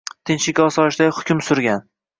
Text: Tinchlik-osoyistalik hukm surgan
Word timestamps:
Tinchlik-osoyistalik 0.29 1.17
hukm 1.21 1.47
surgan 1.51 1.89